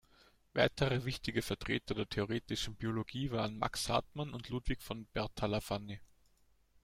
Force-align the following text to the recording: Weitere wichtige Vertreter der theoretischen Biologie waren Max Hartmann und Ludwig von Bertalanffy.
Weitere 0.53 1.05
wichtige 1.05 1.43
Vertreter 1.43 1.93
der 1.93 2.09
theoretischen 2.09 2.73
Biologie 2.73 3.29
waren 3.29 3.59
Max 3.59 3.87
Hartmann 3.87 4.33
und 4.33 4.49
Ludwig 4.49 4.81
von 4.81 5.05
Bertalanffy. 5.13 5.99